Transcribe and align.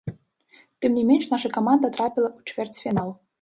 Тым 0.85 0.95
не 0.99 1.03
менш 1.09 1.25
наша 1.33 1.51
каманда 1.59 1.93
трапіла 1.99 2.27
ў 2.31 2.55
чвэрцьфінал. 2.55 3.15